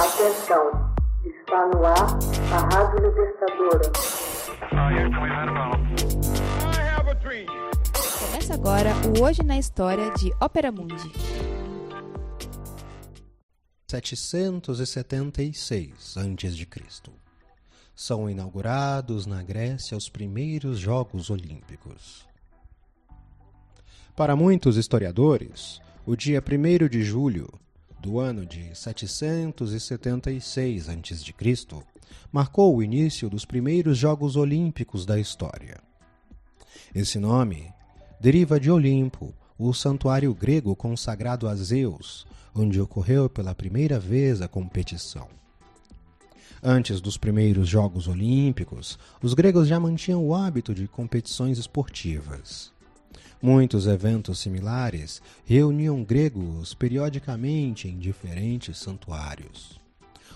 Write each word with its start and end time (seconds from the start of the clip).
Atenção, 0.00 0.64
está 1.26 1.66
no 1.66 1.84
ar 1.84 2.16
a 2.54 2.58
Rádio 2.74 3.06
Libertadora. 3.06 3.92
Começa 8.18 8.54
agora 8.54 8.94
o 9.06 9.20
Hoje 9.22 9.42
na 9.42 9.58
História 9.58 10.10
de 10.14 10.32
Ópera 10.40 10.72
Mundi. 10.72 11.12
776 13.90 16.16
a.C. 16.16 16.66
São 17.94 18.30
inaugurados 18.30 19.26
na 19.26 19.42
Grécia 19.42 19.98
os 19.98 20.08
primeiros 20.08 20.78
Jogos 20.78 21.28
Olímpicos. 21.28 22.26
Para 24.16 24.34
muitos 24.34 24.78
historiadores, 24.78 25.78
o 26.06 26.16
dia 26.16 26.42
1 26.42 26.88
de 26.88 27.02
julho 27.02 27.52
do 28.00 28.18
ano 28.18 28.46
de 28.46 28.74
776 28.74 30.88
a.C. 30.88 31.64
marcou 32.32 32.74
o 32.74 32.82
início 32.82 33.28
dos 33.28 33.44
primeiros 33.44 33.98
Jogos 33.98 34.36
Olímpicos 34.36 35.04
da 35.04 35.20
história. 35.20 35.78
Esse 36.94 37.18
nome 37.18 37.70
deriva 38.18 38.58
de 38.58 38.70
Olimpo, 38.70 39.34
o 39.58 39.74
santuário 39.74 40.34
grego 40.34 40.74
consagrado 40.74 41.46
a 41.46 41.54
Zeus, 41.54 42.26
onde 42.54 42.80
ocorreu 42.80 43.28
pela 43.28 43.54
primeira 43.54 44.00
vez 44.00 44.40
a 44.40 44.48
competição. 44.48 45.28
Antes 46.62 47.00
dos 47.00 47.16
primeiros 47.16 47.66
Jogos 47.68 48.06
Olímpicos, 48.08 48.98
os 49.22 49.34
gregos 49.34 49.68
já 49.68 49.78
mantinham 49.78 50.26
o 50.26 50.34
hábito 50.34 50.74
de 50.74 50.88
competições 50.88 51.58
esportivas. 51.58 52.72
Muitos 53.42 53.86
eventos 53.86 54.38
similares 54.38 55.22
reuniam 55.46 56.04
gregos 56.04 56.74
periodicamente 56.74 57.88
em 57.88 57.98
diferentes 57.98 58.76
santuários. 58.76 59.80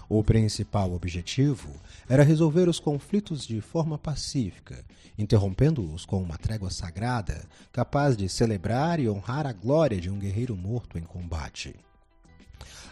O 0.09 0.25
principal 0.25 0.91
objetivo 0.95 1.69
era 2.09 2.23
resolver 2.23 2.67
os 2.67 2.81
conflitos 2.81 3.47
de 3.47 3.61
forma 3.61 3.99
pacífica, 3.99 4.83
interrompendo-os 5.19 6.07
com 6.07 6.23
uma 6.23 6.39
trégua 6.39 6.71
sagrada 6.71 7.45
capaz 7.71 8.17
de 8.17 8.27
celebrar 8.27 8.99
e 8.99 9.09
honrar 9.09 9.47
a 9.47 9.53
glória 9.53 10.01
de 10.01 10.09
um 10.09 10.19
guerreiro 10.19 10.57
morto 10.57 10.97
em 10.97 11.03
combate. 11.03 11.75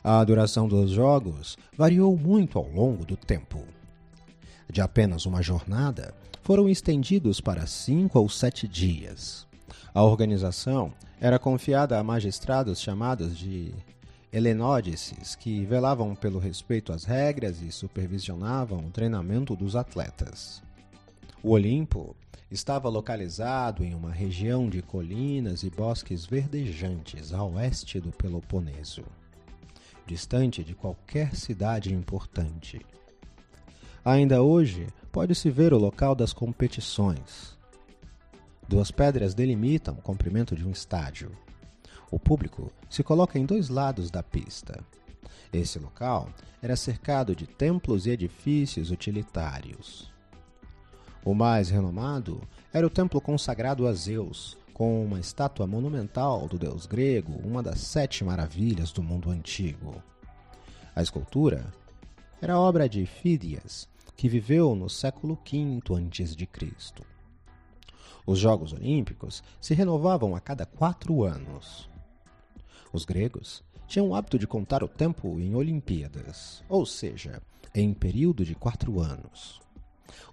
A 0.05 0.23
duração 0.25 0.69
dos 0.69 0.91
jogos 0.91 1.56
variou 1.75 2.14
muito 2.19 2.58
ao 2.58 2.69
longo 2.69 3.06
do 3.06 3.17
tempo. 3.17 3.64
De 4.70 4.83
apenas 4.83 5.25
uma 5.25 5.42
jornada, 5.42 6.14
foram 6.42 6.69
estendidos 6.69 7.41
para 7.41 7.67
cinco 7.67 8.19
ou 8.19 8.29
sete 8.29 8.69
dias. 8.69 9.51
A 9.95 10.03
organização 10.03 10.92
era 11.20 11.39
confiada 11.39 11.98
a 11.98 12.03
magistrados 12.03 12.81
chamados 12.81 13.37
de 13.37 13.73
helenódices, 14.33 15.34
que 15.34 15.64
velavam 15.67 16.14
pelo 16.14 16.39
respeito 16.39 16.92
às 16.92 17.05
regras 17.05 17.61
e 17.61 17.70
supervisionavam 17.70 18.79
o 18.87 18.91
treinamento 18.91 19.55
dos 19.55 19.77
atletas. 19.77 20.62
O 21.42 21.51
Olimpo 21.51 22.17
estava 22.51 22.89
localizado 22.89 23.84
em 23.84 23.95
uma 23.95 24.11
região 24.11 24.69
de 24.69 24.81
colinas 24.81 25.62
e 25.62 25.70
bosques 25.70 26.25
verdejantes 26.25 27.33
a 27.33 27.45
oeste 27.45 28.01
do 28.01 28.11
Peloponeso, 28.11 29.05
distante 30.07 30.64
de 30.64 30.75
qualquer 30.75 31.34
cidade 31.36 31.95
importante. 31.95 32.81
Ainda 34.05 34.42
hoje 34.42 34.86
pode-se 35.11 35.51
ver 35.51 35.73
o 35.73 35.79
local 35.79 36.14
das 36.14 36.33
competições, 36.33 37.57
Duas 38.73 38.91
pedras 38.91 39.34
delimitam 39.34 39.92
o 39.92 40.01
comprimento 40.01 40.56
de 40.56 40.67
um 40.67 40.70
estádio. 40.70 41.31
O 42.11 42.19
público 42.19 42.73
se 42.89 43.03
coloca 43.03 43.39
em 43.39 43.45
dois 43.45 43.69
lados 43.69 44.11
da 44.11 44.23
pista. 44.23 44.83
Esse 45.53 45.79
local 45.79 46.31
era 46.62 46.75
cercado 46.75 47.37
de 47.37 47.47
templos 47.47 48.06
e 48.06 48.11
edifícios 48.12 48.91
utilitários. 48.91 50.11
O 51.23 51.34
mais 51.34 51.69
renomado 51.69 52.41
era 52.73 52.87
o 52.87 52.89
templo 52.89 53.20
consagrado 53.20 53.86
a 53.86 53.92
Zeus, 53.92 54.57
com 54.73 55.05
uma 55.05 55.20
estátua 55.20 55.67
monumental 55.67 56.48
do 56.48 56.58
deus 56.58 56.86
grego, 56.86 57.46
uma 57.46 57.63
das 57.63 57.79
sete 57.79 58.25
maravilhas 58.25 58.91
do 58.91 59.02
mundo 59.02 59.29
antigo. 59.29 60.02
A 60.96 61.02
escultura 61.02 61.70
era 62.41 62.58
obra 62.58 62.89
de 62.89 63.05
Fídias, 63.05 63.86
que 64.17 64.30
viveu 64.30 64.75
no 64.75 64.89
século 64.89 65.39
V 65.45 65.83
a.C. 65.91 67.11
Os 68.27 68.38
Jogos 68.38 68.72
Olímpicos 68.72 69.42
se 69.60 69.74
renovavam 69.74 70.34
a 70.34 70.40
cada 70.40 70.64
quatro 70.64 71.24
anos. 71.24 71.88
Os 72.92 73.05
gregos 73.05 73.64
tinham 73.86 74.08
o 74.08 74.14
hábito 74.14 74.38
de 74.38 74.46
contar 74.46 74.83
o 74.83 74.88
tempo 74.88 75.38
em 75.40 75.55
Olimpíadas, 75.55 76.62
ou 76.68 76.86
seja, 76.86 77.42
em 77.74 77.92
período 77.92 78.44
de 78.44 78.55
quatro 78.55 79.00
anos. 79.00 79.60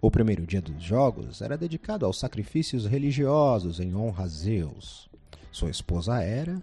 O 0.01 0.11
primeiro 0.11 0.45
dia 0.45 0.61
dos 0.61 0.81
Jogos 0.81 1.41
era 1.41 1.57
dedicado 1.57 2.05
aos 2.05 2.19
sacrifícios 2.19 2.85
religiosos 2.85 3.79
em 3.79 3.95
honra 3.95 4.25
a 4.25 4.27
Zeus, 4.27 5.09
sua 5.51 5.69
esposa 5.69 6.21
Hera 6.23 6.61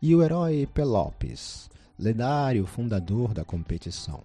e 0.00 0.14
o 0.14 0.22
herói 0.22 0.66
Pelopes, 0.72 1.70
lendário 1.98 2.66
fundador 2.66 3.34
da 3.34 3.44
competição. 3.44 4.22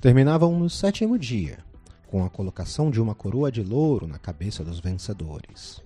Terminavam 0.00 0.58
no 0.58 0.70
sétimo 0.70 1.18
dia, 1.18 1.58
com 2.10 2.24
a 2.24 2.28
colocação 2.28 2.90
de 2.90 3.00
uma 3.00 3.14
coroa 3.14 3.52
de 3.52 3.62
louro 3.62 4.04
na 4.08 4.18
cabeça 4.18 4.64
dos 4.64 4.80
vencedores. 4.80 5.80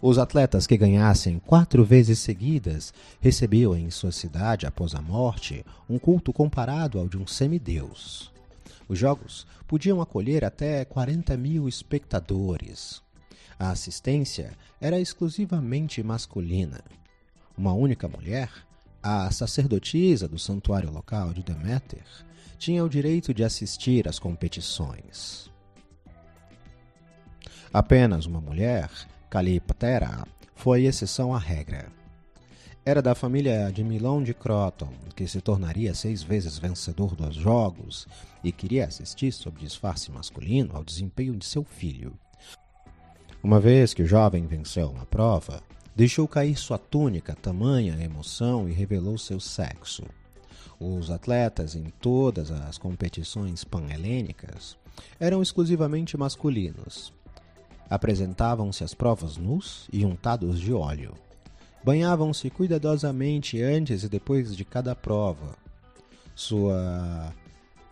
Os 0.00 0.18
atletas 0.18 0.66
que 0.66 0.76
ganhassem 0.76 1.38
quatro 1.38 1.84
vezes 1.84 2.18
seguidas 2.18 2.92
recebiam 3.20 3.76
em 3.76 3.88
sua 3.88 4.10
cidade, 4.10 4.66
após 4.66 4.96
a 4.96 5.00
morte, 5.00 5.64
um 5.88 5.96
culto 5.96 6.32
comparado 6.32 6.98
ao 6.98 7.08
de 7.08 7.16
um 7.16 7.24
semideus. 7.24 8.32
Os 8.88 8.98
jogos 8.98 9.46
podiam 9.68 10.00
acolher 10.02 10.44
até 10.44 10.84
40 10.84 11.36
mil 11.36 11.68
espectadores. 11.68 13.00
A 13.56 13.70
assistência 13.70 14.50
era 14.80 14.98
exclusivamente 14.98 16.02
masculina. 16.02 16.82
Uma 17.56 17.72
única 17.72 18.08
mulher, 18.08 18.50
a 19.02 19.30
sacerdotisa 19.30 20.28
do 20.28 20.38
santuário 20.38 20.90
local 20.90 21.32
de 21.32 21.42
Deméter, 21.42 22.04
tinha 22.58 22.84
o 22.84 22.88
direito 22.88 23.34
de 23.34 23.42
assistir 23.42 24.06
às 24.06 24.18
competições. 24.18 25.50
Apenas 27.72 28.26
uma 28.26 28.40
mulher, 28.40 28.90
Caliptera, 29.28 30.24
foi 30.54 30.84
exceção 30.84 31.34
à 31.34 31.38
regra. 31.38 31.90
Era 32.84 33.00
da 33.00 33.14
família 33.14 33.70
de 33.72 33.82
Milão 33.82 34.22
de 34.22 34.34
Croton, 34.34 34.92
que 35.16 35.26
se 35.26 35.40
tornaria 35.40 35.94
seis 35.94 36.22
vezes 36.22 36.58
vencedor 36.58 37.16
dos 37.16 37.34
Jogos 37.34 38.06
e 38.44 38.52
queria 38.52 38.86
assistir 38.86 39.32
sob 39.32 39.58
disfarce 39.58 40.10
masculino 40.10 40.76
ao 40.76 40.84
desempenho 40.84 41.36
de 41.36 41.44
seu 41.44 41.64
filho. 41.64 42.12
Uma 43.42 43.58
vez 43.58 43.92
que 43.92 44.02
o 44.02 44.06
jovem 44.06 44.46
venceu 44.46 44.88
uma 44.88 45.06
prova, 45.06 45.62
deixou 45.94 46.26
cair 46.26 46.56
sua 46.56 46.78
túnica, 46.78 47.34
tamanha 47.34 48.02
emoção 48.02 48.68
e 48.68 48.72
revelou 48.72 49.18
seu 49.18 49.38
sexo. 49.38 50.04
Os 50.80 51.10
atletas 51.10 51.74
em 51.74 51.84
todas 52.00 52.50
as 52.50 52.78
competições 52.78 53.62
pan-helênicas 53.62 54.76
eram 55.20 55.42
exclusivamente 55.42 56.16
masculinos. 56.16 57.12
Apresentavam-se 57.88 58.82
às 58.82 58.94
provas 58.94 59.36
nus 59.36 59.88
e 59.92 60.04
untados 60.04 60.58
de 60.58 60.72
óleo. 60.72 61.14
Banhavam-se 61.84 62.48
cuidadosamente 62.48 63.60
antes 63.60 64.02
e 64.02 64.08
depois 64.08 64.56
de 64.56 64.64
cada 64.64 64.94
prova. 64.94 65.56
Sua 66.34 67.32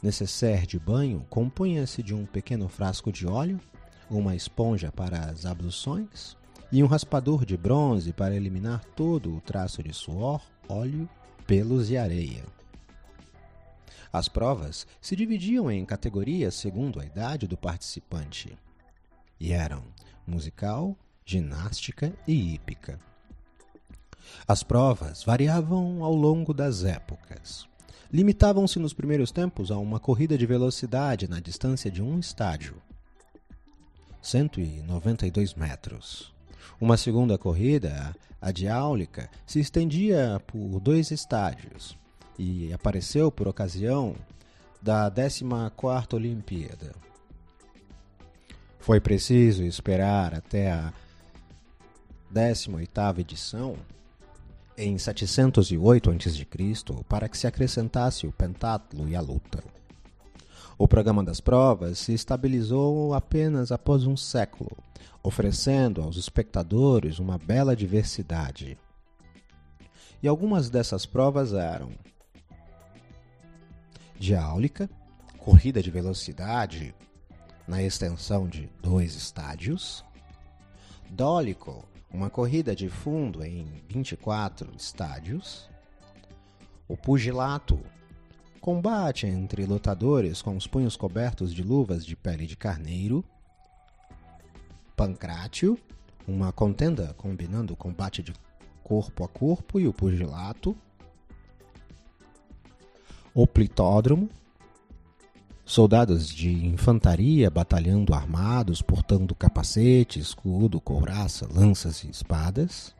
necessaire 0.02 0.66
de 0.66 0.78
banho 0.78 1.26
compunha-se 1.28 2.02
de 2.02 2.14
um 2.14 2.24
pequeno 2.24 2.68
frasco 2.68 3.12
de 3.12 3.26
óleo, 3.26 3.60
uma 4.08 4.34
esponja 4.34 4.90
para 4.90 5.26
as 5.26 5.44
abluções 5.44 6.39
e 6.72 6.82
um 6.82 6.86
raspador 6.86 7.44
de 7.44 7.56
bronze 7.56 8.12
para 8.12 8.34
eliminar 8.34 8.84
todo 8.96 9.36
o 9.36 9.40
traço 9.40 9.82
de 9.82 9.92
suor, 9.92 10.42
óleo, 10.68 11.08
pelos 11.46 11.90
e 11.90 11.96
areia. 11.96 12.44
As 14.12 14.28
provas 14.28 14.86
se 15.00 15.14
dividiam 15.14 15.70
em 15.70 15.84
categorias 15.84 16.54
segundo 16.54 17.00
a 17.00 17.04
idade 17.04 17.46
do 17.46 17.56
participante 17.56 18.56
e 19.38 19.52
eram 19.52 19.82
musical, 20.26 20.96
ginástica 21.24 22.12
e 22.26 22.54
hípica. 22.54 22.98
As 24.46 24.62
provas 24.62 25.24
variavam 25.24 26.04
ao 26.04 26.14
longo 26.14 26.52
das 26.52 26.84
épocas. 26.84 27.68
Limitavam-se 28.12 28.78
nos 28.78 28.92
primeiros 28.92 29.30
tempos 29.30 29.70
a 29.70 29.78
uma 29.78 30.00
corrida 30.00 30.36
de 30.36 30.44
velocidade 30.44 31.28
na 31.28 31.40
distância 31.40 31.90
de 31.90 32.02
um 32.02 32.18
estádio, 32.18 32.76
192 34.20 35.54
metros. 35.54 36.39
Uma 36.78 36.96
segunda 36.96 37.38
corrida, 37.38 38.14
a 38.40 38.50
de 38.52 38.68
áulica, 38.68 39.30
se 39.46 39.60
estendia 39.60 40.42
por 40.46 40.80
dois 40.80 41.10
estádios, 41.10 41.96
e 42.38 42.72
apareceu 42.72 43.30
por 43.30 43.48
ocasião 43.48 44.14
da 44.80 45.10
14ª 45.10 46.14
Olimpíada. 46.14 46.94
Foi 48.78 48.98
preciso 48.98 49.62
esperar 49.62 50.34
até 50.34 50.72
a 50.72 50.92
18ª 52.32 53.18
edição 53.18 53.76
em 54.76 54.96
708 54.96 56.10
a.C. 56.10 56.46
para 57.06 57.28
que 57.28 57.36
se 57.36 57.46
acrescentasse 57.46 58.26
o 58.26 58.32
pentatlo 58.32 59.06
e 59.06 59.14
a 59.14 59.20
luta. 59.20 59.62
O 60.80 60.88
programa 60.88 61.22
das 61.22 61.42
provas 61.42 61.98
se 61.98 62.14
estabilizou 62.14 63.12
apenas 63.12 63.70
após 63.70 64.06
um 64.06 64.16
século, 64.16 64.78
oferecendo 65.22 66.00
aos 66.00 66.16
espectadores 66.16 67.18
uma 67.18 67.36
bela 67.36 67.76
diversidade. 67.76 68.78
E 70.22 70.26
algumas 70.26 70.70
dessas 70.70 71.04
provas 71.04 71.52
eram 71.52 71.90
diáulica, 74.18 74.88
corrida 75.36 75.82
de 75.82 75.90
velocidade 75.90 76.94
na 77.68 77.82
extensão 77.82 78.48
de 78.48 78.66
dois 78.80 79.14
estádios, 79.14 80.02
dólico, 81.10 81.86
uma 82.10 82.30
corrida 82.30 82.74
de 82.74 82.88
fundo 82.88 83.44
em 83.44 83.66
24 83.86 84.72
estádios, 84.74 85.68
o 86.88 86.96
pugilato, 86.96 87.78
combate 88.60 89.26
entre 89.26 89.64
lutadores 89.64 90.42
com 90.42 90.56
os 90.56 90.66
punhos 90.66 90.96
cobertos 90.96 91.54
de 91.54 91.62
luvas 91.62 92.04
de 92.04 92.14
pele 92.14 92.46
de 92.46 92.56
carneiro, 92.56 93.24
pancrátio, 94.96 95.78
uma 96.28 96.52
contenda 96.52 97.14
combinando 97.16 97.72
o 97.72 97.76
combate 97.76 98.22
de 98.22 98.32
corpo 98.84 99.24
a 99.24 99.28
corpo 99.28 99.80
e 99.80 99.88
o 99.88 99.92
pugilato, 99.92 100.76
o 103.34 103.46
plitódromo, 103.46 104.28
Soldados 105.70 106.28
de 106.28 106.50
infantaria 106.66 107.48
batalhando 107.48 108.12
armados, 108.12 108.82
portando 108.82 109.36
capacete, 109.36 110.18
escudo, 110.18 110.80
couraça, 110.80 111.46
lanças 111.48 112.02
e 112.02 112.10
espadas. 112.10 112.92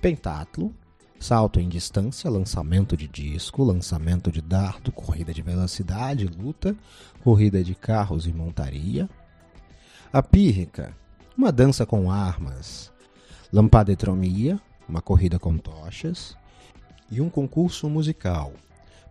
Pentatlo, 0.00 0.72
salto 1.20 1.60
em 1.60 1.68
distância, 1.68 2.30
lançamento 2.30 2.96
de 2.96 3.06
disco, 3.06 3.62
lançamento 3.62 4.32
de 4.32 4.40
dardo, 4.40 4.90
corrida 4.90 5.34
de 5.34 5.42
velocidade, 5.42 6.26
luta, 6.26 6.74
corrida 7.22 7.62
de 7.62 7.74
carros 7.74 8.26
e 8.26 8.32
montaria. 8.32 9.08
A 10.10 10.22
pírrica, 10.22 10.96
uma 11.36 11.52
dança 11.52 11.84
com 11.84 12.10
armas. 12.10 12.90
Lampadetromia, 13.52 14.58
uma 14.88 15.02
corrida 15.02 15.38
com 15.38 15.58
tochas. 15.58 16.36
E 17.10 17.20
um 17.20 17.28
concurso 17.28 17.88
musical, 17.90 18.52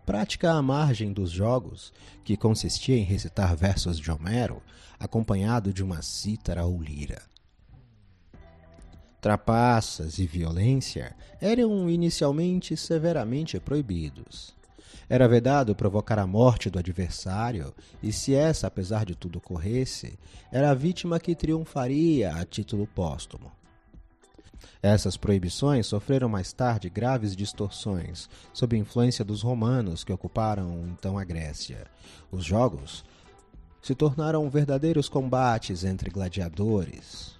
prática 0.06 0.54
à 0.54 0.62
margem 0.62 1.14
dos 1.14 1.30
jogos, 1.30 1.94
que 2.24 2.36
consistia 2.36 2.98
em 2.98 3.04
recitar 3.04 3.56
versos 3.56 4.00
de 4.00 4.10
Homero, 4.10 4.64
acompanhado 5.00 5.72
de 5.72 5.84
uma 5.84 6.02
cítara 6.02 6.66
ou 6.66 6.82
lira. 6.82 7.22
Trapaças 9.22 10.18
e 10.18 10.26
violência 10.26 11.14
eram 11.42 11.90
inicialmente 11.90 12.78
severamente 12.78 13.60
proibidos. 13.60 14.56
Era 15.10 15.28
vedado 15.28 15.76
provocar 15.76 16.20
a 16.20 16.28
morte 16.28 16.70
do 16.70 16.80
adversário, 16.80 17.74
e 18.02 18.14
se 18.14 18.34
essa, 18.34 18.68
apesar 18.68 19.06
de 19.06 19.16
tudo, 19.16 19.40
ocorresse, 19.40 20.18
era 20.52 20.70
a 20.70 20.74
vítima 20.74 21.20
que 21.20 21.36
triunfaria 21.36 22.34
a 22.34 22.46
título 22.46 22.88
póstumo. 22.88 23.52
Essas 24.82 25.18
proibições 25.18 25.88
sofreram 25.88 26.30
mais 26.30 26.54
tarde 26.54 26.90
graves 26.90 27.36
distorções, 27.36 28.30
sob 28.54 28.78
influência 28.78 29.26
dos 29.26 29.42
romanos 29.42 30.06
que 30.06 30.14
ocuparam 30.14 30.86
então 30.88 31.18
a 31.18 31.26
Grécia. 31.26 31.88
Os 32.32 32.46
jogos 32.46 33.04
se 33.82 33.96
tornaram 33.96 34.50
verdadeiros 34.50 35.10
combates 35.10 35.84
entre 35.84 36.10
gladiadores, 36.10 37.39